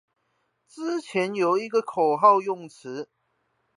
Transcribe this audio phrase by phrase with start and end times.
[0.67, 3.05] 之前有一個口號用詞